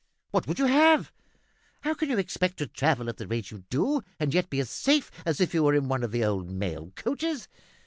What 0.31 0.47
would 0.47 0.57
you 0.57 0.65
have? 0.65 1.11
How 1.81 1.93
can 1.93 2.09
you 2.09 2.17
expect 2.17 2.57
to 2.57 2.65
travel 2.65 3.07
at 3.07 3.17
the 3.17 3.27
rate 3.27 3.51
you 3.51 3.65
do, 3.69 4.01
and 4.19 4.33
yet 4.33 4.49
be 4.49 4.59
as 4.59 4.71
safe 4.71 5.11
as 5.27 5.39
if 5.39 5.53
you 5.53 5.61
were 5.61 5.75
in 5.75 5.89
one 5.89 6.01
of 6.01 6.11
the 6.11 6.25
old 6.25 6.49
mail 6.49 6.91
coaches?" 6.95 7.47